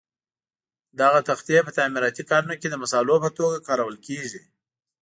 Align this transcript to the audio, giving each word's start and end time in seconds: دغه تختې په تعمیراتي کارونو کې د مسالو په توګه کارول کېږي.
دغه 0.99 1.19
تختې 1.29 1.57
په 1.65 1.71
تعمیراتي 1.77 2.23
کارونو 2.31 2.55
کې 2.61 2.67
د 2.69 2.75
مسالو 2.83 3.15
په 3.23 3.29
توګه 3.37 3.65
کارول 3.67 3.95
کېږي. 4.07 4.41